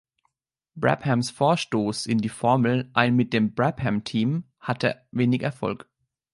[0.75, 5.87] Brabhams Vorstoß in die Formel ein mit dem Brabham-Team hatte wenig Erfolg.